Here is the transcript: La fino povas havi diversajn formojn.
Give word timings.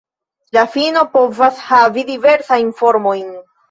La 0.57 0.63
fino 0.77 1.05
povas 1.19 1.63
havi 1.69 2.09
diversajn 2.11 2.77
formojn. 2.85 3.35